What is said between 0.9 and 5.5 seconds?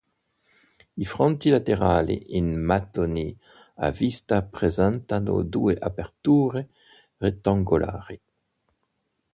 I fronti laterali in mattoni a vista presentano